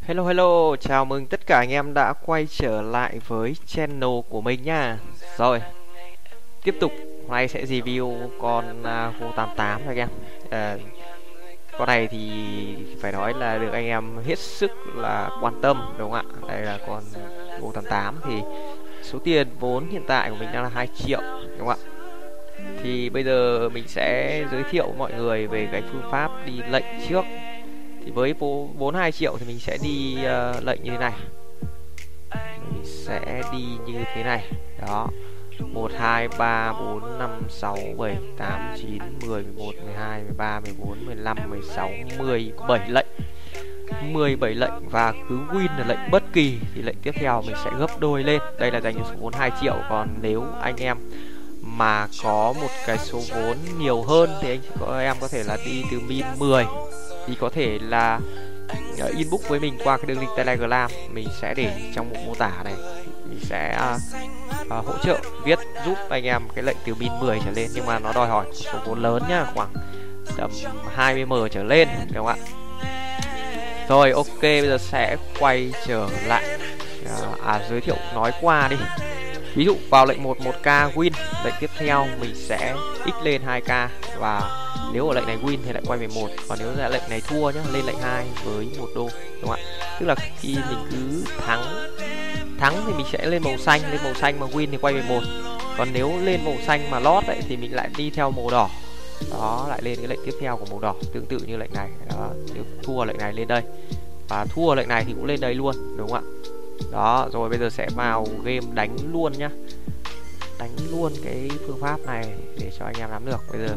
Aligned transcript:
Hello 0.00 0.24
hello, 0.24 0.76
chào 0.76 1.04
mừng 1.04 1.26
tất 1.26 1.46
cả 1.46 1.58
anh 1.58 1.70
em 1.70 1.94
đã 1.94 2.12
quay 2.12 2.46
trở 2.50 2.82
lại 2.82 3.20
với 3.26 3.56
channel 3.66 4.10
của 4.28 4.40
mình 4.40 4.62
nha. 4.62 4.98
Rồi, 5.36 5.62
tiếp 6.64 6.74
tục, 6.80 6.92
hôm 7.22 7.30
nay 7.30 7.48
sẽ 7.48 7.64
review 7.64 8.28
con 8.40 8.80
uh, 8.80 9.20
Go 9.20 9.32
88 9.36 9.80
anh 9.86 9.96
em. 9.96 10.08
À, 10.50 10.76
Con 11.78 11.86
này 11.86 12.06
thì 12.06 12.30
phải 13.00 13.12
nói 13.12 13.34
là 13.34 13.58
được 13.58 13.72
anh 13.72 13.86
em 13.86 14.04
hết 14.26 14.38
sức 14.38 14.70
là 14.94 15.30
quan 15.42 15.60
tâm 15.62 15.94
đúng 15.98 16.10
không 16.10 16.26
ạ? 16.32 16.48
Đây 16.48 16.62
là 16.62 16.78
con 16.86 17.02
Go 17.60 17.68
88 17.74 18.14
thì 18.24 18.42
số 19.02 19.18
tiền 19.18 19.48
vốn 19.60 19.88
hiện 19.90 20.02
tại 20.06 20.30
của 20.30 20.36
mình 20.40 20.48
đang 20.52 20.62
là 20.62 20.70
2 20.74 20.88
triệu 20.96 21.20
đúng 21.58 21.68
không 21.68 21.68
ạ? 21.68 21.76
Thì 22.82 23.10
bây 23.10 23.24
giờ 23.24 23.68
mình 23.68 23.84
sẽ 23.88 24.40
giới 24.52 24.62
thiệu 24.70 24.94
mọi 24.98 25.12
người 25.12 25.46
về 25.46 25.68
cái 25.72 25.82
phương 25.92 26.10
pháp 26.10 26.30
đi 26.46 26.52
lệnh 26.70 26.84
trước 27.08 27.24
thì 28.04 28.10
với 28.10 28.34
42 28.34 29.12
triệu 29.12 29.36
thì 29.38 29.46
mình 29.46 29.58
sẽ 29.58 29.78
đi 29.82 30.16
uh, 30.18 30.64
lệnh 30.64 30.82
như 30.82 30.90
thế 30.90 30.98
này. 30.98 31.12
Mình 32.70 32.84
sẽ 32.84 33.42
đi 33.52 33.64
như 33.86 34.04
thế 34.14 34.24
này. 34.24 34.50
Đó. 34.86 35.08
1 35.74 35.90
2 35.98 36.28
3 36.38 36.72
4 36.72 37.18
5 37.18 37.30
6 37.48 37.78
7 37.98 38.16
8 38.38 38.74
9 38.78 38.98
10 39.26 39.42
11 39.42 39.72
12 39.84 40.22
13 40.22 40.60
14 40.60 41.06
15 41.06 41.36
16 41.50 41.90
17 42.18 42.80
lệnh. 42.88 43.06
17 44.02 44.54
lệnh 44.54 44.88
và 44.90 45.12
cứ 45.28 45.38
win 45.52 45.78
là 45.78 45.84
lệnh 45.86 46.10
bất 46.10 46.22
kỳ 46.32 46.58
thì 46.74 46.82
lệnh 46.82 46.96
tiếp 47.02 47.12
theo 47.14 47.42
mình 47.46 47.56
sẽ 47.64 47.70
gấp 47.78 48.00
đôi 48.00 48.22
lên. 48.22 48.40
Đây 48.58 48.70
là 48.70 48.80
dành 48.80 48.94
cho 48.94 49.04
số 49.04 49.14
vốn 49.20 49.32
2 49.32 49.50
triệu. 49.60 49.76
Còn 49.90 50.08
nếu 50.22 50.44
anh 50.60 50.76
em 50.76 50.96
mà 51.62 52.06
có 52.22 52.54
một 52.60 52.70
cái 52.86 52.98
số 52.98 53.20
vốn 53.34 53.56
nhiều 53.78 54.02
hơn 54.02 54.30
thì 54.40 54.50
anh 54.50 54.60
có 54.80 55.00
em 55.00 55.16
có 55.20 55.28
thể 55.28 55.42
là 55.44 55.56
đi 55.66 55.82
từ 55.90 56.00
min 56.08 56.24
10 56.38 56.64
thì 57.30 57.36
có 57.40 57.48
thể 57.48 57.78
là 57.82 58.20
ờ, 58.98 59.10
inbox 59.16 59.48
với 59.48 59.60
mình 59.60 59.78
qua 59.84 59.96
cái 59.96 60.06
đường 60.06 60.20
link 60.20 60.30
telegram 60.36 60.90
mình 61.12 61.28
sẽ 61.40 61.54
để 61.54 61.90
trong 61.94 62.08
mục 62.08 62.18
mô 62.26 62.34
tả 62.34 62.52
này. 62.64 62.74
Mình 63.28 63.38
sẽ 63.42 63.78
uh, 63.94 64.00
uh, 64.78 64.86
hỗ 64.86 64.92
trợ 65.02 65.18
viết 65.44 65.58
giúp 65.86 65.94
anh 66.10 66.24
em 66.24 66.42
cái 66.54 66.64
lệnh 66.64 66.76
từ 66.84 66.94
pin 66.94 67.12
10 67.20 67.40
trở 67.44 67.50
lên 67.50 67.70
nhưng 67.74 67.86
mà 67.86 67.98
nó 67.98 68.12
đòi 68.12 68.28
hỏi 68.28 68.46
số 68.52 68.78
vốn 68.86 69.02
lớn 69.02 69.22
nhá 69.28 69.46
khoảng 69.54 69.72
tầm 70.36 70.50
20 70.94 71.26
m 71.26 71.32
trở 71.50 71.62
lên 71.62 71.88
đúng 72.14 72.26
không 72.26 72.26
ạ? 72.26 72.36
Rồi 73.88 74.10
ok 74.10 74.42
bây 74.42 74.68
giờ 74.68 74.78
sẽ 74.78 75.16
quay 75.38 75.72
trở 75.86 76.08
lại 76.26 76.44
uh, 77.04 77.40
à 77.44 77.60
giới 77.70 77.80
thiệu 77.80 77.96
nói 78.14 78.32
qua 78.40 78.68
đi. 78.68 78.76
Ví 79.54 79.64
dụ 79.64 79.76
vào 79.90 80.06
lệnh 80.06 80.22
1 80.22 80.38
1k 80.38 80.92
win 80.92 81.10
lệnh 81.44 81.54
tiếp 81.60 81.70
theo 81.78 82.06
mình 82.20 82.34
sẽ 82.34 82.74
x 83.04 83.24
lên 83.24 83.42
2k 83.46 83.88
và 84.20 84.66
nếu 84.92 85.08
ở 85.08 85.14
lệnh 85.14 85.26
này 85.26 85.38
win 85.42 85.56
thì 85.64 85.72
lại 85.72 85.82
quay 85.86 85.98
về 85.98 86.06
một 86.14 86.28
và 86.48 86.56
nếu 86.58 86.68
là 86.76 86.88
lệnh 86.88 87.02
này 87.10 87.22
thua 87.28 87.50
nhá, 87.50 87.60
lên 87.72 87.84
lệnh 87.86 87.98
2 87.98 88.26
với 88.44 88.68
một 88.78 88.88
đô, 88.94 89.08
đúng 89.40 89.50
không 89.50 89.50
ạ? 89.50 89.58
Tức 90.00 90.06
là 90.06 90.14
khi 90.40 90.56
mình 90.70 90.78
cứ 90.90 91.24
thắng 91.46 91.64
thắng 92.58 92.74
thì 92.86 92.92
mình 92.92 93.06
sẽ 93.12 93.26
lên 93.26 93.42
màu 93.42 93.58
xanh, 93.58 93.80
lên 93.90 94.00
màu 94.04 94.14
xanh 94.14 94.40
mà 94.40 94.46
win 94.46 94.66
thì 94.70 94.76
quay 94.76 94.94
về 94.94 95.02
một. 95.08 95.20
Còn 95.78 95.88
nếu 95.92 96.12
lên 96.22 96.44
màu 96.44 96.54
xanh 96.66 96.90
mà 96.90 96.98
lót 97.00 97.24
đấy 97.26 97.40
thì 97.48 97.56
mình 97.56 97.74
lại 97.74 97.90
đi 97.96 98.10
theo 98.10 98.30
màu 98.30 98.50
đỏ. 98.50 98.70
Đó, 99.30 99.66
lại 99.68 99.80
lên 99.82 99.96
cái 99.96 100.06
lệnh 100.06 100.20
tiếp 100.26 100.34
theo 100.40 100.56
của 100.56 100.66
màu 100.70 100.80
đỏ, 100.80 100.94
tương 101.12 101.26
tự 101.26 101.38
như 101.46 101.56
lệnh 101.56 101.72
này. 101.74 101.88
Đó, 102.08 102.28
nếu 102.54 102.64
thua 102.82 103.04
lệnh 103.04 103.18
này 103.18 103.32
lên 103.32 103.48
đây. 103.48 103.62
Và 104.28 104.46
thua 104.54 104.74
lệnh 104.74 104.88
này 104.88 105.04
thì 105.06 105.12
cũng 105.12 105.24
lên 105.24 105.40
đây 105.40 105.54
luôn, 105.54 105.96
đúng 105.96 106.10
không 106.10 106.24
ạ? 106.24 106.26
Đó, 106.92 107.28
rồi 107.32 107.48
bây 107.48 107.58
giờ 107.58 107.70
sẽ 107.70 107.88
vào 107.96 108.26
game 108.44 108.66
đánh 108.74 108.96
luôn 109.12 109.32
nhá 109.38 109.50
đánh 110.60 110.70
luôn 110.90 111.12
cái 111.24 111.50
phương 111.66 111.80
pháp 111.80 112.00
này 112.06 112.24
để 112.58 112.70
cho 112.78 112.84
anh 112.84 112.94
em 112.98 113.10
nắm 113.10 113.26
được. 113.26 113.40
Bây 113.52 113.60
giờ 113.60 113.74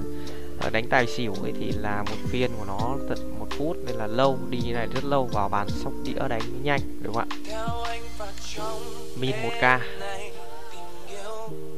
ở 0.61 0.69
đánh 0.69 0.87
tài 0.89 1.07
xỉu 1.07 1.33
ấy 1.43 1.53
thì 1.59 1.71
là 1.71 2.03
một 2.09 2.15
phiên 2.29 2.51
của 2.57 2.65
nó 2.67 2.95
tận 3.09 3.39
một 3.39 3.47
phút 3.57 3.77
nên 3.85 3.95
là 3.95 4.07
lâu 4.07 4.37
đi 4.49 4.59
như 4.65 4.73
này 4.73 4.87
rất 4.93 5.03
lâu 5.03 5.29
vào 5.33 5.49
bàn 5.49 5.67
sóc 5.69 5.93
đĩa 6.03 6.27
đánh 6.29 6.63
nhanh 6.63 6.79
đúng 7.01 7.13
không 7.13 7.29
ạ? 7.29 7.37
Min 9.19 9.35
1k 9.43 9.79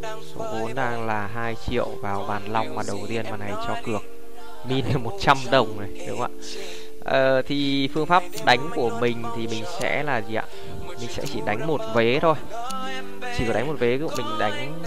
số 0.03 0.45
vốn 0.52 0.75
đang 0.75 1.08
là 1.08 1.28
2 1.28 1.56
triệu 1.69 1.88
vào 2.01 2.25
bàn 2.28 2.41
long 2.51 2.75
mà 2.75 2.84
đầu 2.88 3.00
tiên 3.09 3.25
mà 3.31 3.38
này 3.38 3.51
cho 3.51 3.75
cược. 3.85 4.01
Min 4.69 4.85
100 5.03 5.38
đồng 5.51 5.80
này 5.80 6.07
đúng 6.07 6.19
không 6.19 6.31
ạ? 6.40 6.44
Ờ, 7.06 7.41
thì 7.41 7.90
phương 7.94 8.06
pháp 8.06 8.24
đánh 8.46 8.69
của 8.75 8.90
mình 9.00 9.24
thì 9.35 9.47
mình 9.47 9.63
sẽ 9.80 10.03
là 10.03 10.22
gì 10.22 10.35
ạ? 10.35 10.46
Mình 10.88 11.09
sẽ 11.09 11.24
chỉ 11.34 11.40
đánh 11.46 11.68
một 11.68 11.81
vế 11.96 12.19
thôi 12.22 12.35
chỉ 13.38 13.44
có 13.47 13.53
đánh 13.53 13.67
một 13.67 13.75
vế 13.79 13.97
mình 13.97 14.28
đánh 14.39 14.83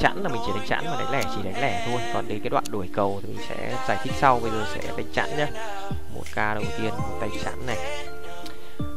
chẵn 0.00 0.22
là 0.22 0.28
mình 0.28 0.40
chỉ 0.46 0.52
đánh 0.56 0.68
chẵn 0.68 0.84
mà 0.84 0.96
đánh 0.98 1.10
lẻ, 1.12 1.22
chỉ 1.36 1.42
đánh 1.44 1.62
lẻ 1.62 1.86
thôi. 1.86 2.00
Còn 2.14 2.28
đến 2.28 2.40
cái 2.40 2.50
đoạn 2.50 2.64
đuổi 2.70 2.88
cầu 2.92 3.20
thì 3.22 3.28
mình 3.28 3.46
sẽ 3.48 3.76
giải 3.88 3.98
thích 4.02 4.12
sau, 4.20 4.40
bây 4.42 4.50
giờ 4.50 4.66
sẽ 4.74 4.80
đánh 4.96 5.06
chẵn 5.14 5.36
nhá. 5.36 5.48
Một 6.14 6.24
ca 6.34 6.54
đầu 6.54 6.64
tiên, 6.78 6.90
một 6.98 7.18
tay 7.20 7.28
chẵn 7.44 7.66
này. 7.66 7.78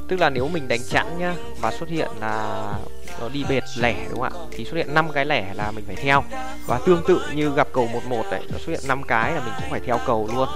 Tức 0.07 0.19
là 0.19 0.29
nếu 0.29 0.47
mình 0.47 0.67
đánh 0.67 0.79
chẵn 0.89 1.19
nhá 1.19 1.35
và 1.61 1.71
xuất 1.71 1.89
hiện 1.89 2.09
là 2.19 2.73
nó 3.19 3.29
đi 3.29 3.43
bệt 3.49 3.63
lẻ 3.77 3.95
đúng 4.09 4.19
không 4.21 4.39
ạ? 4.41 4.45
Thì 4.51 4.65
xuất 4.65 4.77
hiện 4.77 4.93
5 4.93 5.11
cái 5.13 5.25
lẻ 5.25 5.53
là 5.53 5.71
mình 5.71 5.83
phải 5.87 5.95
theo. 5.95 6.23
Và 6.67 6.79
tương 6.85 7.03
tự 7.07 7.21
như 7.33 7.51
gặp 7.55 7.67
cầu 7.73 7.87
một 7.87 8.01
một 8.07 8.23
đấy 8.31 8.41
nó 8.51 8.57
xuất 8.57 8.71
hiện 8.71 8.81
5 8.87 9.03
cái 9.03 9.31
là 9.31 9.39
mình 9.39 9.53
cũng 9.59 9.69
phải 9.69 9.79
theo 9.85 9.99
cầu 10.05 10.29
luôn 10.35 10.47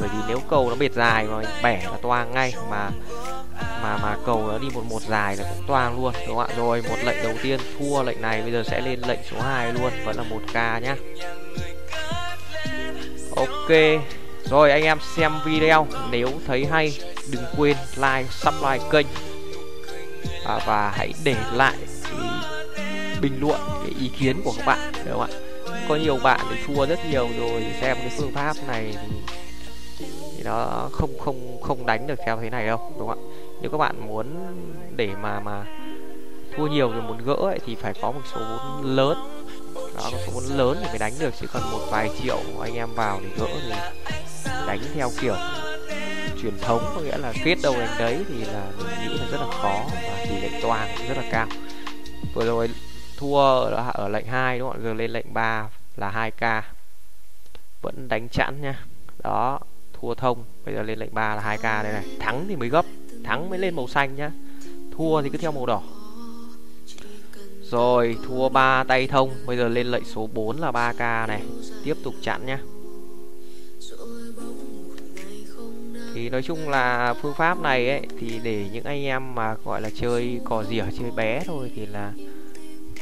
bởi 0.00 0.08
vì 0.08 0.18
nếu 0.28 0.40
cầu 0.50 0.70
nó 0.70 0.76
bệt 0.76 0.92
dài 0.92 1.24
mà 1.24 1.38
mình 1.38 1.48
bẻ 1.62 1.82
là 1.84 1.96
toang 2.02 2.34
ngay 2.34 2.54
mà 2.70 2.90
mà 3.82 3.98
mà 4.02 4.16
cầu 4.26 4.48
nó 4.48 4.58
đi 4.58 4.68
một 4.74 4.82
một 4.90 5.02
dài 5.02 5.36
là 5.36 5.44
cũng 5.44 5.66
toang 5.66 6.00
luôn 6.02 6.12
đúng 6.26 6.36
không 6.36 6.46
ạ? 6.48 6.54
Rồi 6.56 6.82
một 6.88 6.96
lệnh 7.04 7.22
đầu 7.22 7.32
tiên 7.42 7.60
thua 7.78 8.02
lệnh 8.02 8.22
này 8.22 8.42
bây 8.42 8.52
giờ 8.52 8.62
sẽ 8.66 8.80
lên 8.80 9.00
lệnh 9.06 9.18
số 9.30 9.40
2 9.40 9.72
luôn 9.72 9.90
vẫn 10.04 10.16
là 10.16 10.22
một 10.22 10.40
k 10.52 10.54
nhá. 10.54 10.96
Ok 13.36 14.00
rồi 14.50 14.70
anh 14.70 14.82
em 14.82 14.98
xem 15.16 15.32
video 15.44 15.86
nếu 16.10 16.28
thấy 16.46 16.66
hay 16.70 16.98
đừng 17.30 17.44
quên 17.56 17.76
like 17.96 18.24
subscribe 18.30 18.84
kênh. 18.90 19.06
À, 20.46 20.58
và 20.66 20.92
hãy 20.96 21.12
để 21.24 21.36
lại 21.52 21.76
bình 23.20 23.38
luận 23.40 23.60
cái 23.82 23.94
ý 24.00 24.10
kiến 24.18 24.40
của 24.44 24.52
các 24.56 24.66
bạn 24.66 24.92
đúng 25.06 25.18
không 25.18 25.30
ạ? 25.30 25.38
Có 25.88 25.96
nhiều 25.96 26.18
bạn 26.22 26.40
thì 26.50 26.56
thua 26.66 26.86
rất 26.86 26.98
nhiều 27.10 27.28
rồi 27.38 27.66
xem 27.80 27.96
cái 27.96 28.10
phương 28.18 28.32
pháp 28.34 28.56
này 28.68 28.94
thì, 29.02 29.16
thì 30.36 30.42
nó 30.42 30.88
không 30.92 31.18
không 31.18 31.62
không 31.62 31.86
đánh 31.86 32.06
được 32.06 32.18
theo 32.26 32.38
thế 32.40 32.50
này 32.50 32.66
đâu 32.66 32.92
đúng 32.98 33.08
không 33.08 33.18
ạ? 33.18 33.22
Nếu 33.60 33.70
các 33.70 33.78
bạn 33.78 34.06
muốn 34.06 34.26
để 34.96 35.08
mà 35.22 35.40
mà 35.40 35.64
thua 36.56 36.66
nhiều 36.66 36.92
rồi 36.92 37.02
muốn 37.02 37.18
gỡ 37.24 37.34
ấy, 37.34 37.58
thì 37.66 37.74
phải 37.74 37.94
có 38.02 38.12
một 38.12 38.20
số 38.34 38.40
vốn 38.40 38.96
lớn. 38.96 39.18
Đó 39.74 40.10
có 40.12 40.18
số 40.26 40.32
vốn 40.32 40.44
lớn 40.44 40.78
thì 40.80 40.88
mới 40.88 40.98
đánh 40.98 41.12
được 41.18 41.34
chứ 41.40 41.46
còn 41.52 41.62
một 41.72 41.86
vài 41.90 42.10
triệu 42.22 42.38
anh 42.60 42.74
em 42.74 42.88
vào 42.94 43.20
để 43.22 43.28
gỡ 43.38 43.46
thì 43.64 43.72
đánh 44.66 44.80
theo 44.94 45.10
kiểu 45.20 45.34
truyền 46.42 46.58
thống 46.58 46.92
có 46.94 47.00
nghĩa 47.00 47.18
là 47.18 47.32
kết 47.44 47.56
đầu 47.62 47.74
đánh 47.78 47.96
đấy 47.98 48.24
thì 48.28 48.44
là 48.44 48.66
mình 48.78 48.86
nghĩ 49.00 49.18
là 49.18 49.26
rất 49.30 49.38
là 49.40 49.46
khó 49.46 49.84
và 49.92 50.24
tỷ 50.28 50.40
lệ 50.40 50.60
toàn 50.62 50.88
rất 51.08 51.16
là 51.16 51.24
cao. 51.30 51.46
Vừa 52.34 52.46
rồi 52.46 52.70
thua 53.16 53.38
ở, 53.38 53.90
ở 53.94 54.08
lệnh 54.08 54.26
2 54.26 54.58
đúng 54.58 54.72
không 54.72 54.82
giờ 54.84 54.94
lên 54.94 55.10
lệnh 55.10 55.34
3 55.34 55.68
là 55.96 56.30
2k 56.40 56.62
vẫn 57.82 58.08
đánh 58.08 58.28
chẵn 58.28 58.62
nha. 58.62 58.84
Đó 59.24 59.58
thua 60.00 60.14
thông, 60.14 60.44
bây 60.64 60.74
giờ 60.74 60.82
lên 60.82 60.98
lệnh 60.98 61.14
3 61.14 61.34
là 61.34 61.42
2k 61.42 61.82
đây 61.82 61.92
này. 61.92 62.04
Thắng 62.20 62.44
thì 62.48 62.56
mới 62.56 62.68
gấp, 62.68 62.84
thắng 63.24 63.50
mới 63.50 63.58
lên 63.58 63.76
màu 63.76 63.88
xanh 63.88 64.16
nhá. 64.16 64.32
Thua 64.96 65.22
thì 65.22 65.28
cứ 65.28 65.38
theo 65.38 65.52
màu 65.52 65.66
đỏ. 65.66 65.82
Rồi, 67.70 68.16
thua 68.26 68.48
ba 68.48 68.84
tay 68.84 69.06
thông, 69.06 69.30
bây 69.46 69.56
giờ 69.56 69.68
lên 69.68 69.86
lệnh 69.86 70.04
số 70.04 70.28
4 70.34 70.56
là 70.60 70.70
3k 70.70 71.26
này. 71.26 71.42
Tiếp 71.84 71.96
tục 72.02 72.14
chặn 72.22 72.46
nhá. 72.46 72.58
Thì 76.14 76.30
nói 76.30 76.42
chung 76.42 76.68
là 76.68 77.14
phương 77.22 77.34
pháp 77.34 77.60
này 77.60 77.90
ấy, 77.90 78.00
thì 78.18 78.40
để 78.42 78.68
những 78.72 78.84
anh 78.84 79.04
em 79.04 79.34
mà 79.34 79.54
gọi 79.64 79.80
là 79.80 79.90
chơi 79.94 80.40
cò 80.44 80.64
rỉa, 80.64 80.84
chơi 80.98 81.10
bé 81.10 81.42
thôi 81.46 81.72
thì 81.76 81.86
là 81.86 82.12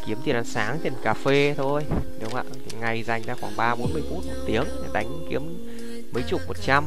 kiếm 0.06 0.18
tiền 0.24 0.34
ăn 0.34 0.44
sáng, 0.44 0.78
tiền 0.82 0.92
cà 1.02 1.14
phê 1.14 1.54
thôi, 1.56 1.84
đúng 2.20 2.30
không 2.30 2.46
ạ? 2.46 2.56
Ngày 2.80 3.02
dành 3.02 3.22
ra 3.22 3.34
khoảng 3.40 3.56
ba 3.56 3.74
bốn 3.74 3.92
mươi 3.92 4.02
phút 4.10 4.26
một 4.26 4.32
tiếng 4.46 4.64
để 4.64 4.88
đánh 4.92 5.26
kiếm 5.30 5.42
mấy 6.14 6.22
chục 6.28 6.40
một 6.48 6.56
trăm. 6.62 6.84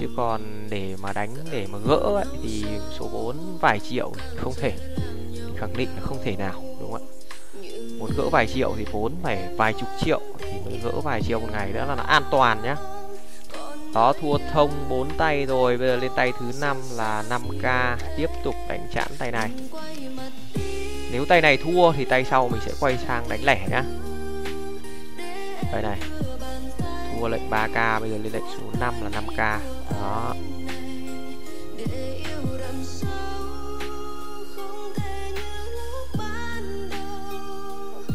Chứ 0.00 0.08
còn 0.16 0.66
để 0.70 0.96
mà 1.02 1.12
đánh 1.12 1.34
để 1.50 1.66
mà 1.72 1.78
gỡ 1.86 1.96
ấy, 1.96 2.24
thì 2.42 2.64
số 2.98 3.08
vốn 3.12 3.36
vài 3.60 3.80
triệu 3.90 4.12
không 4.36 4.54
thể. 4.56 4.72
Khẳng 5.56 5.76
định 5.76 5.88
là 5.96 6.00
không 6.00 6.18
thể 6.24 6.36
nào 6.36 6.64
đúng 6.80 6.92
không 6.92 7.02
ạ? 7.02 7.12
Muốn 7.98 8.10
gỡ 8.16 8.28
vài 8.32 8.46
triệu 8.46 8.74
thì 8.76 8.84
vốn 8.92 9.12
phải 9.22 9.48
vài 9.56 9.72
chục 9.72 9.88
triệu 10.04 10.20
thì 10.38 10.52
mới 10.64 10.80
gỡ 10.84 11.00
vài 11.04 11.22
triệu 11.22 11.40
một 11.40 11.48
ngày 11.52 11.72
đó 11.72 11.84
là 11.84 11.94
nó 11.94 12.02
an 12.02 12.22
toàn 12.30 12.62
nhá. 12.62 12.76
Đó 13.94 14.12
thua 14.20 14.38
thông 14.52 14.70
bốn 14.88 15.08
tay 15.18 15.46
rồi 15.46 15.76
bây 15.76 15.88
giờ 15.88 15.96
lên 15.96 16.10
tay 16.16 16.32
thứ 16.40 16.46
năm 16.60 16.76
là 16.96 17.24
5k 17.30 17.96
tiếp 18.16 18.30
tục 18.44 18.54
đánh 18.68 18.88
chẵn 18.94 19.08
tay 19.18 19.30
này. 19.30 19.50
Nếu 21.12 21.24
tay 21.24 21.40
này 21.40 21.56
thua 21.56 21.92
thì 21.92 22.04
tay 22.04 22.24
sau 22.24 22.48
mình 22.48 22.60
sẽ 22.66 22.72
quay 22.80 22.98
sang 23.06 23.28
đánh 23.28 23.44
lẻ 23.44 23.66
nhá. 23.70 23.84
Đây 25.72 25.82
này 25.82 25.98
mua 27.22 27.28
lệnh 27.28 27.50
3k 27.50 28.00
bây 28.00 28.10
giờ 28.10 28.18
lên 28.18 28.32
lệnh 28.32 28.42
số 28.52 28.80
5 28.80 28.94
là 29.02 29.10
5k 29.10 29.58
đó. 30.00 30.34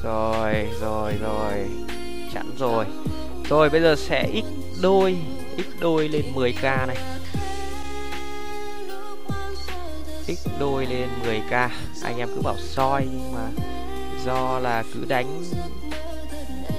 Rồi 0.04 0.68
rồi 0.82 1.14
rồi. 1.22 1.70
Chẵn 2.34 2.46
rồi. 2.60 2.86
Rồi, 3.50 3.70
bây 3.70 3.82
giờ 3.82 3.96
sẽ 3.96 4.30
x 4.34 4.82
đôi 4.82 5.18
x 5.58 5.82
đôi 5.82 6.08
lên 6.08 6.26
10k 6.36 6.88
này. 6.88 6.98
X 10.28 10.48
đôi 10.60 10.86
lên 10.86 11.10
10k 11.26 11.70
anh 12.04 12.18
em 12.18 12.30
cứ 12.36 12.42
bảo 12.42 12.58
soi 12.58 13.08
nhưng 13.12 13.34
mà 13.34 13.50
do 14.26 14.60
là 14.60 14.84
cứ 14.94 15.06
đánh 15.06 15.44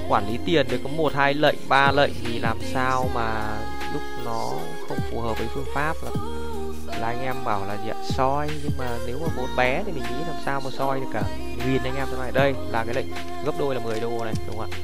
quản 0.09 0.27
lý 0.31 0.39
tiền 0.45 0.67
được 0.69 0.77
có 0.83 0.89
một, 0.89 1.13
hai 1.13 1.33
lệnh, 1.33 1.55
ba 1.69 1.91
lệnh 1.91 2.11
thì 2.23 2.39
làm 2.39 2.57
sao 2.73 3.09
mà 3.13 3.57
lúc 3.93 4.01
nó 4.25 4.53
không 4.87 4.97
phù 5.11 5.21
hợp 5.21 5.37
với 5.37 5.47
phương 5.53 5.65
pháp 5.73 5.95
là 6.03 6.11
là 6.99 7.07
anh 7.07 7.21
em 7.21 7.35
bảo 7.45 7.65
là 7.65 7.77
dạ 7.87 7.93
soi, 8.09 8.49
nhưng 8.63 8.71
mà 8.77 8.97
nếu 9.07 9.19
mà 9.19 9.27
vốn 9.37 9.49
bé 9.57 9.83
thì 9.85 9.91
mình 9.91 10.03
nghĩ 10.03 10.23
làm 10.27 10.35
sao 10.45 10.61
mà 10.65 10.69
soi 10.69 10.99
được 10.99 11.07
cả. 11.13 11.23
Nghìn 11.39 11.83
anh 11.83 11.95
em 11.95 12.07
thế 12.11 12.17
này 12.19 12.31
đây 12.33 12.53
là 12.71 12.83
cái 12.85 12.95
lệnh 12.95 13.05
gấp 13.45 13.51
đôi 13.59 13.75
là 13.75 13.81
10 13.81 13.99
đô 13.99 14.25
này, 14.25 14.33
đúng 14.47 14.57
không 14.57 14.71
ạ? 14.71 14.77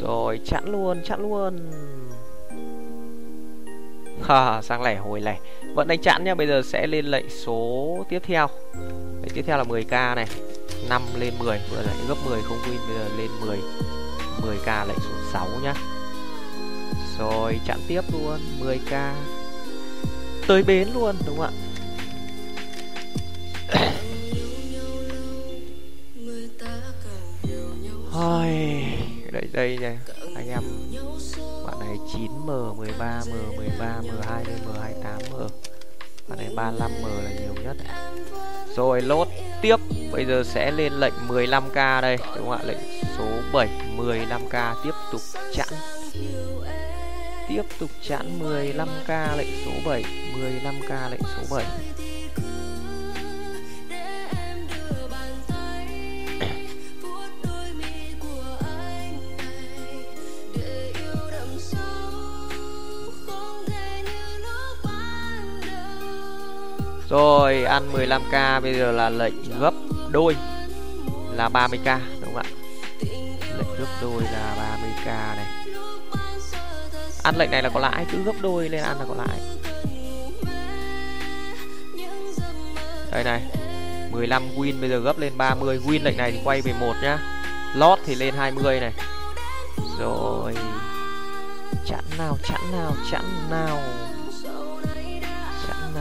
Rồi, 0.00 0.40
chặn 0.44 0.64
luôn 0.66 1.02
chặn 1.04 1.20
luôn. 1.22 1.70
Ha 4.22 4.62
sang 4.62 4.82
lẻ, 4.82 4.96
hồi 4.96 5.20
lẻ. 5.20 5.38
Vẫn 5.74 5.88
đánh 5.88 6.02
chặn 6.02 6.24
nhá 6.24 6.34
bây 6.34 6.46
giờ 6.46 6.62
sẽ 6.64 6.86
lên 6.86 7.04
lệnh 7.04 7.30
số 7.30 7.96
tiếp 8.08 8.22
theo. 8.26 8.48
Lệnh 9.22 9.34
tiếp 9.34 9.42
theo 9.46 9.56
là 9.56 9.64
10k 9.64 10.14
này. 10.14 10.26
5 10.88 11.02
lên 11.18 11.34
10 11.38 11.60
vừa 11.70 11.82
lại 11.82 11.94
gấp 12.08 12.14
10 12.24 12.42
không 12.42 12.58
win 12.58 12.78
bây 12.88 12.96
giờ 12.98 13.08
lên 13.16 13.30
10 13.40 13.58
10k 14.42 14.86
lại 14.86 14.96
xuống 15.00 15.20
6 15.32 15.48
nhá. 15.62 15.74
Rồi 17.18 17.60
chặn 17.66 17.78
tiếp 17.88 18.00
luôn 18.12 18.40
10k 18.60 19.12
tới 20.48 20.62
bến 20.62 20.88
luôn 20.94 21.16
đúng 21.26 21.38
không 21.38 21.46
ạ? 21.46 21.52
Thôi, 28.12 28.46
đây 29.32 29.48
đây 29.52 29.78
này 29.80 29.98
anh 30.34 30.48
em 30.48 30.62
bạn 31.66 31.78
này 31.80 31.96
9m 32.14 32.76
13m 32.76 33.22
13m 33.56 34.02
20m 34.02 34.72
28m 35.02 35.48
bạn 36.28 36.38
này 36.38 36.48
35m 36.56 37.22
là 37.22 37.30
nhiều 37.30 37.54
nhất 37.64 37.76
rồi 38.76 39.02
lốt 39.02 39.28
tiếp. 39.62 39.76
Bây 40.12 40.24
giờ 40.24 40.42
sẽ 40.44 40.70
lên 40.70 40.92
lệnh 40.92 41.14
15k 41.28 42.00
đây, 42.00 42.16
đúng 42.36 42.48
không 42.48 42.58
ạ? 42.58 42.58
Lệnh 42.66 42.78
số 43.18 43.24
7 43.52 43.68
15k 43.96 44.74
tiếp 44.84 44.92
tục 45.12 45.20
chặn 45.54 45.68
tiếp 47.48 47.62
tục 47.78 47.90
chặn 48.08 48.40
15k 48.40 49.36
lệnh 49.36 49.48
số 49.64 49.70
7 49.90 50.04
15k 50.34 51.10
lệnh 51.10 51.20
số 51.20 51.56
7 51.56 51.64
Rồi 67.10 67.64
ăn 67.64 67.92
15k 67.92 68.60
bây 68.60 68.74
giờ 68.74 68.92
là 68.92 69.10
lệnh 69.10 69.60
gấp 69.60 69.74
đôi 70.10 70.36
là 71.32 71.48
30k 71.48 71.98
đúng 72.20 72.34
không 72.34 72.36
ạ? 72.36 72.44
Lệnh 73.58 73.78
gấp 73.78 73.86
đôi 74.02 74.22
là 74.22 74.76
30k 74.80 75.36
này. 75.36 75.46
Ăn 77.22 77.36
lệnh 77.36 77.50
này 77.50 77.62
là 77.62 77.68
có 77.68 77.80
lãi, 77.80 78.06
cứ 78.12 78.22
gấp 78.22 78.34
đôi 78.40 78.68
lên 78.68 78.82
ăn 78.82 78.98
là 78.98 79.04
có 79.08 79.14
lãi. 79.14 79.38
Đây 83.12 83.24
này. 83.24 83.42
15 84.12 84.42
win 84.56 84.80
bây 84.80 84.90
giờ 84.90 84.98
gấp 84.98 85.18
lên 85.18 85.32
30 85.36 85.80
win 85.86 86.04
lệnh 86.04 86.16
này 86.16 86.32
thì 86.32 86.38
quay 86.44 86.60
về 86.60 86.72
1 86.80 86.94
nhá. 87.02 87.18
Lót 87.74 87.98
thì 88.06 88.14
lên 88.14 88.34
20 88.34 88.80
này. 88.80 88.92
Rồi. 89.98 90.54
Chẵn 91.86 92.04
nào, 92.18 92.38
chẵn 92.48 92.60
nào, 92.72 92.92
chẵn 93.10 93.24
nào 93.50 93.78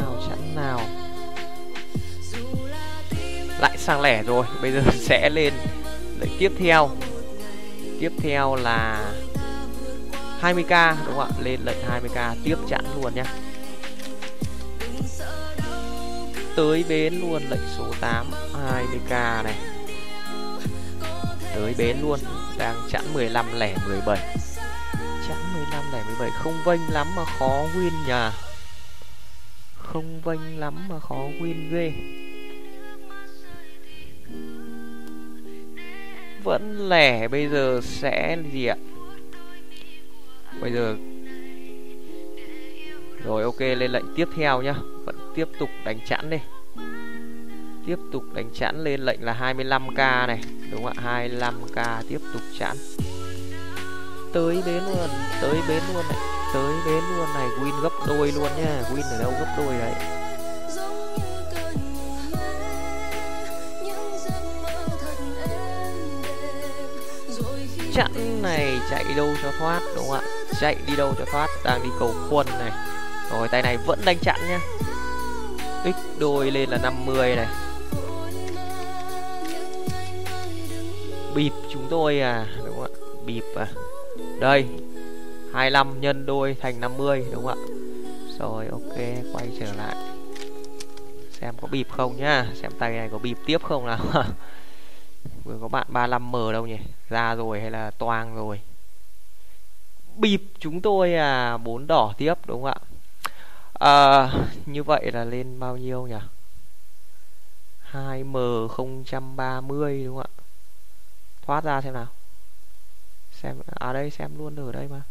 nào, 0.01 0.21
chẵn 0.29 0.55
nào. 0.55 0.81
Lại 3.59 3.77
sang 3.77 4.01
lẻ 4.01 4.23
rồi, 4.23 4.45
bây 4.61 4.71
giờ 4.71 4.81
sẽ 4.93 5.29
lên. 5.29 5.53
Lệnh 6.19 6.31
tiếp 6.39 6.51
theo. 6.59 6.89
Tiếp 7.99 8.11
theo 8.17 8.55
là 8.55 9.11
20k 10.41 10.95
đúng 11.05 11.15
không 11.15 11.19
ạ? 11.19 11.27
Lên 11.43 11.59
lệnh 11.65 11.77
20k 11.77 12.35
tiếp 12.43 12.57
chặn 12.69 12.85
luôn 12.95 13.15
nhá. 13.15 13.25
Tới 16.55 16.85
bến 16.89 17.19
luôn, 17.21 17.41
lệnh 17.49 17.67
số 17.77 17.93
8 18.01 18.25
20k 18.53 19.43
này. 19.43 19.55
Tới 21.55 21.75
bến 21.77 21.97
luôn, 22.01 22.19
đang 22.57 22.75
chặn 22.91 23.13
15 23.13 23.45
lẻ 23.59 23.75
17 23.87 24.37
chặn 25.27 25.37
15 25.53 25.83
lẻ 25.93 26.03
17 26.03 26.29
không 26.43 26.63
vênh 26.65 26.81
lắm 26.89 27.07
mà 27.15 27.25
khó 27.39 27.65
win 27.75 28.07
nhà 28.07 28.31
không 29.93 30.21
vênh 30.23 30.59
lắm 30.59 30.73
mà 30.89 30.99
khó 30.99 31.15
win 31.39 31.71
ghê. 31.71 31.93
Vẫn 36.43 36.89
lẻ, 36.89 37.27
bây 37.27 37.47
giờ 37.47 37.79
sẽ 37.83 38.37
gì 38.51 38.65
ạ? 38.65 38.75
Bây 40.61 40.71
giờ 40.71 40.95
rồi, 43.23 43.43
ok, 43.43 43.59
lên 43.59 43.91
lệnh 43.91 44.05
tiếp 44.15 44.27
theo 44.35 44.61
nhá. 44.61 44.75
Vẫn 45.05 45.15
tiếp 45.35 45.47
tục 45.59 45.69
đánh 45.85 45.99
chẵn 46.07 46.29
đi. 46.29 46.37
Tiếp 47.87 47.99
tục 48.11 48.23
đánh 48.33 48.49
chẵn 48.53 48.83
lên 48.83 49.01
lệnh 49.01 49.23
là 49.23 49.53
25k 49.55 50.27
này, 50.27 50.39
đúng 50.71 50.83
không 50.83 50.93
ạ? 50.97 51.27
25k 51.29 52.03
tiếp 52.09 52.19
tục 52.33 52.41
chẵn. 52.59 52.77
Tới 54.33 54.63
bến 54.65 54.83
luôn, 54.83 55.09
tới 55.41 55.55
bến 55.67 55.83
luôn 55.93 56.03
này 56.09 56.36
tới 56.53 56.73
bến 56.85 57.03
luôn 57.17 57.33
này, 57.33 57.47
win 57.61 57.81
gấp 57.81 57.93
đôi 58.07 58.31
luôn 58.31 58.49
nha 58.57 58.83
win 58.93 59.01
ở 59.11 59.17
đâu 59.19 59.31
gấp 59.39 59.55
đôi 59.57 59.77
đấy. 59.77 59.93
Chặn 67.93 68.41
này, 68.41 68.79
chạy 68.89 69.03
đâu 69.15 69.29
cho 69.43 69.51
thoát, 69.59 69.81
đúng 69.95 70.07
không 70.07 70.19
ạ? 70.19 70.21
Chạy 70.61 70.75
đi 70.87 70.95
đâu 70.95 71.13
cho 71.19 71.25
thoát, 71.31 71.47
đang 71.63 71.83
đi 71.83 71.89
cầu 71.99 72.13
khuôn 72.29 72.45
này. 72.59 72.71
Rồi, 73.31 73.47
tay 73.47 73.61
này 73.61 73.77
vẫn 73.77 73.99
đánh 74.05 74.17
chặn 74.21 74.39
nhá. 74.49 74.59
X 75.83 76.19
đôi 76.19 76.51
lên 76.51 76.69
là 76.69 76.77
50 76.77 77.35
này. 77.35 77.47
Bịp 81.35 81.51
chúng 81.73 81.87
tôi 81.89 82.19
à 82.19 82.45
đúng 82.65 82.75
không 82.75 82.83
ạ? 82.83 82.93
Bịp 83.25 83.43
à. 83.55 83.67
Đây 84.39 84.65
25 85.57 86.01
nhân 86.01 86.25
đôi 86.25 86.57
thành 86.61 86.79
50 86.79 87.25
đúng 87.31 87.45
không 87.45 87.59
ạ? 87.59 87.65
Rồi 88.39 88.67
ok 88.67 88.97
quay 89.33 89.51
trở 89.59 89.73
lại. 89.73 89.95
Xem 91.31 91.55
có 91.61 91.67
bịp 91.67 91.87
không 91.91 92.17
nhá 92.17 92.45
xem 92.55 92.71
tay 92.79 92.91
này 92.91 93.09
có 93.11 93.17
bịp 93.17 93.37
tiếp 93.45 93.63
không 93.63 93.85
nào. 93.85 93.99
Vừa 95.43 95.57
có 95.61 95.67
bạn 95.67 95.87
35m 95.93 96.51
đâu 96.51 96.67
nhỉ? 96.67 96.77
Ra 97.09 97.35
rồi 97.35 97.61
hay 97.61 97.71
là 97.71 97.91
toang 97.91 98.35
rồi? 98.35 98.61
Bịp 100.15 100.41
chúng 100.59 100.81
tôi 100.81 101.13
à 101.13 101.57
bốn 101.57 101.87
đỏ 101.87 102.13
tiếp 102.17 102.33
đúng 102.45 102.63
không 102.63 102.71
ạ? 102.71 102.79
À, 103.73 104.31
như 104.65 104.83
vậy 104.83 105.11
là 105.11 105.23
lên 105.23 105.59
bao 105.59 105.77
nhiêu 105.77 106.07
nhỉ? 106.07 106.15
2m 107.91 108.67
030 109.35 110.03
đúng 110.05 110.15
không 110.15 110.25
ạ? 110.25 110.43
Thoát 111.45 111.63
ra 111.63 111.81
xem 111.81 111.93
nào. 111.93 112.07
Xem 113.31 113.61
à 113.79 113.93
đây 113.93 114.09
xem 114.09 114.37
luôn 114.37 114.55
ở 114.55 114.71
đây 114.71 114.87
mà 114.87 115.01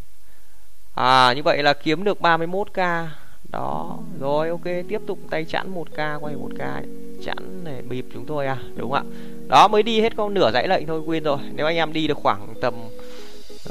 à 0.97 1.33
như 1.37 1.43
vậy 1.43 1.63
là 1.63 1.73
kiếm 1.73 2.05
được 2.05 2.21
31k 2.21 3.07
đó, 3.53 3.99
rồi, 4.21 4.49
ok, 4.49 4.65
tiếp 4.89 5.01
tục 5.07 5.19
tay 5.31 5.45
chẵn 5.45 5.75
1k 5.75 6.21
quay 6.21 6.35
1k 6.35 6.83
chẵn 7.25 7.65
này 7.65 7.83
bịp 7.89 8.05
chúng 8.15 8.25
tôi 8.27 8.47
à 8.47 8.57
đúng 8.77 8.91
không 8.91 9.11
ạ? 9.11 9.17
Đó, 9.49 9.69
mới 9.69 9.83
đi 9.83 10.01
hết 10.01 10.17
con 10.17 10.35
nửa 10.35 10.51
dãy 10.53 10.69
lệnh 10.69 10.87
thôi, 10.87 11.01
quên 11.01 11.25
rồi. 11.25 11.39
Nếu 11.55 11.67
anh 11.67 11.77
em 11.77 11.93
đi 11.93 12.07
được 12.07 12.19
khoảng 12.23 12.55
tầm 12.61 12.75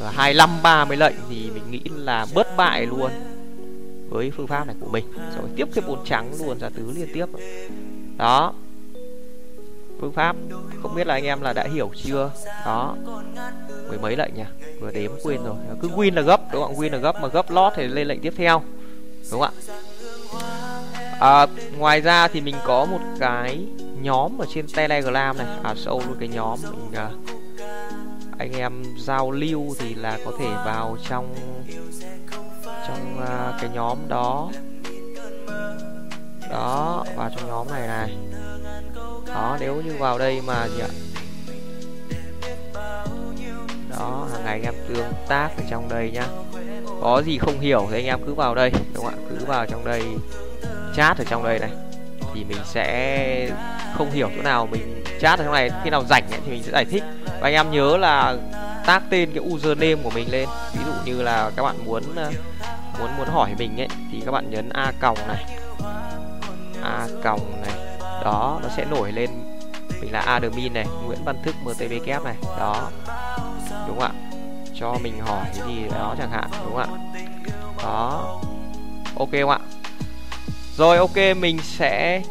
à, 0.03 0.11
25 0.15 0.49
30 0.63 0.97
lệnh 0.97 1.15
thì 1.29 1.51
mình 1.53 1.71
nghĩ 1.71 1.81
là 1.95 2.25
bớt 2.35 2.57
bại 2.57 2.85
luôn 2.85 3.11
với 4.09 4.31
phương 4.31 4.47
pháp 4.47 4.67
này 4.67 4.75
của 4.79 4.89
mình. 4.89 5.05
Rồi, 5.37 5.49
tiếp 5.55 5.67
cái 5.75 5.83
bốn 5.87 6.05
trắng 6.05 6.31
luôn 6.39 6.59
ra 6.59 6.69
tứ 6.69 6.91
liên 6.95 7.07
tiếp 7.13 7.25
đó 8.17 8.53
phương 10.01 10.13
pháp. 10.13 10.35
Không 10.81 10.95
biết 10.95 11.07
là 11.07 11.13
anh 11.13 11.23
em 11.23 11.41
là 11.41 11.53
đã 11.53 11.63
hiểu 11.73 11.91
chưa? 11.95 12.31
Đó. 12.65 12.95
Mười 13.89 13.97
mấy 13.97 14.15
lệnh 14.15 14.35
nhỉ? 14.35 14.43
Vừa 14.81 14.91
đếm 14.91 15.11
quên 15.23 15.43
rồi. 15.43 15.55
Cứ 15.81 15.87
win 15.87 16.15
là 16.15 16.21
gấp 16.21 16.41
đúng 16.51 16.63
không? 16.63 16.75
Win 16.75 16.91
là 16.91 16.97
gấp 16.97 17.21
mà 17.21 17.27
gấp 17.27 17.51
lót 17.51 17.73
thì 17.75 17.87
lên 17.87 18.07
lệnh 18.07 18.21
tiếp 18.21 18.33
theo. 18.37 18.63
Đúng 19.31 19.41
không 19.41 19.41
ạ? 19.41 19.51
À, 21.19 21.47
ngoài 21.77 22.01
ra 22.01 22.27
thì 22.27 22.41
mình 22.41 22.55
có 22.65 22.85
một 22.85 22.99
cái 23.19 23.65
nhóm 24.01 24.41
ở 24.41 24.45
trên 24.53 24.65
telegram 24.75 25.37
này. 25.37 25.47
À 25.63 25.73
sâu 25.77 26.01
luôn 26.07 26.17
cái 26.19 26.27
nhóm 26.27 26.59
mình 26.61 26.91
uh, 26.91 27.29
anh 28.37 28.51
em 28.53 28.83
giao 28.97 29.31
lưu 29.31 29.75
thì 29.79 29.95
là 29.95 30.19
có 30.25 30.31
thể 30.39 30.47
vào 30.65 30.97
trong 31.09 31.35
trong 32.87 33.17
uh, 33.23 33.61
cái 33.61 33.69
nhóm 33.73 33.97
đó. 34.07 34.51
Đó 36.51 37.05
vào 37.15 37.29
trong 37.35 37.47
nhóm 37.47 37.67
này 37.69 37.87
này 37.87 38.17
đó 39.35 39.57
nếu 39.59 39.75
như 39.75 39.95
vào 39.99 40.17
đây 40.17 40.41
mà 40.41 40.67
nhận 40.77 40.89
đó 43.89 44.27
hàng 44.33 44.45
ngày 44.45 44.53
anh 44.53 44.63
em 44.63 44.73
tương 44.87 45.13
tác 45.27 45.49
ở 45.57 45.63
trong 45.69 45.89
đây 45.89 46.11
nhá. 46.11 46.27
Có 47.01 47.21
gì 47.25 47.37
không 47.37 47.59
hiểu 47.59 47.87
thì 47.91 47.97
anh 47.97 48.05
em 48.05 48.19
cứ 48.25 48.33
vào 48.33 48.55
đây 48.55 48.71
đúng 48.93 49.05
không 49.05 49.13
ạ? 49.13 49.17
Cứ 49.29 49.45
vào 49.45 49.65
trong 49.65 49.85
đây 49.85 50.03
chat 50.95 51.17
ở 51.17 51.23
trong 51.29 51.43
đây 51.43 51.59
này. 51.59 51.69
Thì 52.33 52.43
mình 52.43 52.57
sẽ 52.65 53.49
không 53.97 54.11
hiểu 54.11 54.29
chỗ 54.35 54.41
nào 54.41 54.67
mình 54.71 55.03
chat 55.21 55.39
ở 55.39 55.43
trong 55.45 55.53
này. 55.53 55.69
Khi 55.83 55.89
nào 55.89 56.03
rảnh 56.09 56.23
ấy, 56.31 56.39
thì 56.45 56.51
mình 56.51 56.63
sẽ 56.63 56.71
giải 56.71 56.85
thích. 56.85 57.03
Và 57.25 57.47
anh 57.47 57.53
em 57.53 57.71
nhớ 57.71 57.97
là 57.97 58.35
tác 58.85 59.03
tên 59.09 59.31
cái 59.31 59.43
username 59.53 60.03
của 60.03 60.09
mình 60.09 60.31
lên. 60.31 60.49
Ví 60.73 60.79
dụ 60.85 60.93
như 61.05 61.21
là 61.21 61.51
các 61.55 61.63
bạn 61.63 61.75
muốn 61.85 62.03
ờ, 62.15 62.31
muốn 62.99 63.17
muốn 63.17 63.27
hỏi 63.27 63.49
mình 63.57 63.81
ấy 63.81 63.87
thì 64.11 64.21
các 64.25 64.31
bạn 64.31 64.49
nhấn 64.49 64.69
a 64.69 64.91
còng 64.99 65.17
này. 65.27 65.45
A 66.83 67.07
còng 67.23 67.61
này 67.61 67.74
đó, 68.25 68.59
nó 68.63 68.69
sẽ 68.77 68.85
nổi 68.85 69.11
lên. 69.11 69.29
Mình 70.01 70.11
là 70.11 70.19
admin 70.19 70.73
này, 70.73 70.85
nguyễn 71.05 71.19
văn 71.25 71.35
thức 71.43 71.55
mtb 71.63 72.05
kép 72.05 72.23
này. 72.23 72.35
Đó. 72.59 72.89
Đúng 73.87 73.99
không 73.99 74.11
ạ? 74.11 74.11
Cho 74.79 74.97
mình 75.03 75.19
hỏi 75.19 75.45
cái 75.53 75.67
gì 75.67 75.83
đó 75.91 76.15
chẳng 76.17 76.31
hạn, 76.31 76.49
đúng 76.65 76.75
không 76.75 76.77
ạ? 76.77 77.21
Đó. 77.83 78.41
Ok 79.15 79.29
không 79.31 79.49
ạ? 79.49 79.59
Rồi, 80.77 80.97
ok, 80.97 81.15
mình 81.37 81.59
sẽ, 81.63 82.21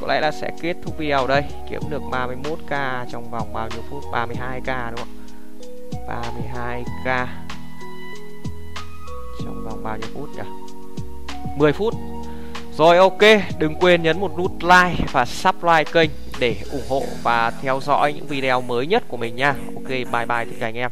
có 0.00 0.06
lẽ 0.06 0.20
là 0.20 0.30
sẽ 0.30 0.50
kết 0.60 0.76
thúc 0.84 0.98
video 0.98 1.26
đây. 1.26 1.44
Kiếm 1.70 1.80
được 1.90 2.02
31k 2.10 3.04
trong 3.12 3.30
vòng 3.30 3.52
bao 3.52 3.68
nhiêu 3.68 3.82
phút? 3.90 4.04
32k 4.12 4.90
đúng 4.90 4.98
không 4.98 5.08
32k 6.08 7.26
trong 9.44 9.64
vòng 9.64 9.80
bao 9.84 9.96
nhiêu 9.96 10.08
phút 10.14 10.28
nhỉ? 10.36 10.42
10 11.56 11.72
phút 11.72 11.94
rồi, 12.76 12.96
ok, 12.96 13.20
đừng 13.58 13.74
quên 13.74 14.02
nhấn 14.02 14.20
một 14.20 14.38
nút 14.38 14.52
like 14.62 15.04
và 15.12 15.24
subscribe 15.24 15.84
kênh 15.84 16.10
để 16.38 16.56
ủng 16.72 16.84
hộ 16.88 17.02
và 17.22 17.52
theo 17.62 17.80
dõi 17.80 18.12
những 18.12 18.26
video 18.26 18.60
mới 18.60 18.86
nhất 18.86 19.04
của 19.08 19.16
mình 19.16 19.36
nha. 19.36 19.54
Ok, 19.74 19.88
bye 19.88 20.04
bye 20.12 20.44
tất 20.44 20.56
cả 20.60 20.66
anh 20.66 20.74
em. 20.74 20.90